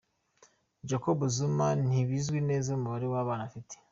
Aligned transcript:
Jacob 0.87 1.19
Zuma 1.35 1.67
ntibizwi 1.87 2.39
neza 2.49 2.67
umubare 2.77 3.05
w’abana 3.13 3.43
afite 3.49 3.75